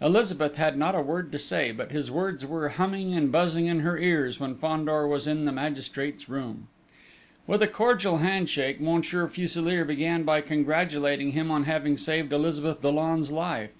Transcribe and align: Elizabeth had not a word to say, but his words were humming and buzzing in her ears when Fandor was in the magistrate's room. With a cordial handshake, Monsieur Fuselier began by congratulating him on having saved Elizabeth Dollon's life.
Elizabeth 0.00 0.54
had 0.54 0.78
not 0.78 0.94
a 0.94 1.00
word 1.00 1.32
to 1.32 1.40
say, 1.40 1.72
but 1.72 1.90
his 1.90 2.08
words 2.08 2.46
were 2.46 2.68
humming 2.68 3.12
and 3.14 3.32
buzzing 3.32 3.66
in 3.66 3.80
her 3.80 3.98
ears 3.98 4.38
when 4.38 4.54
Fandor 4.54 5.08
was 5.08 5.26
in 5.26 5.44
the 5.44 5.50
magistrate's 5.50 6.28
room. 6.28 6.68
With 7.48 7.60
a 7.60 7.66
cordial 7.66 8.18
handshake, 8.18 8.80
Monsieur 8.80 9.26
Fuselier 9.26 9.84
began 9.84 10.22
by 10.22 10.40
congratulating 10.40 11.32
him 11.32 11.50
on 11.50 11.64
having 11.64 11.96
saved 11.96 12.32
Elizabeth 12.32 12.80
Dollon's 12.80 13.32
life. 13.32 13.70